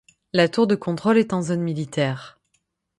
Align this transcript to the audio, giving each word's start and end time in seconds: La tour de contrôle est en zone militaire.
La 0.33 0.49
tour 0.49 0.65
de 0.65 0.73
contrôle 0.73 1.19
est 1.19 1.31
en 1.31 1.43
zone 1.43 1.61
militaire. 1.61 2.39